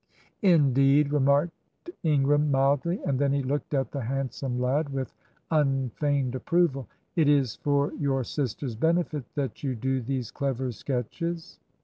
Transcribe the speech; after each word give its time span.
"Indeed!" 0.41 1.13
remarked 1.13 1.51
Ingram, 2.01 2.49
mildly. 2.49 2.99
And 3.05 3.19
then 3.19 3.31
he 3.33 3.43
looked 3.43 3.75
at 3.75 3.91
the 3.91 4.01
handsome 4.01 4.59
lad 4.59 4.89
with 4.89 5.13
unfeigned 5.51 6.33
approval. 6.33 6.87
"It 7.15 7.29
is 7.29 7.57
for 7.57 7.93
your 7.93 8.23
sister's 8.23 8.75
benefit 8.75 9.25
that 9.35 9.61
you 9.61 9.75
do 9.75 10.01
these 10.01 10.31
clever 10.31 10.71
sketches? 10.71 11.59